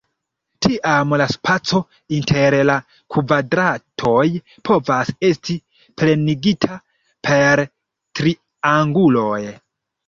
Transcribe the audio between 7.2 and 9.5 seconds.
per trianguloj.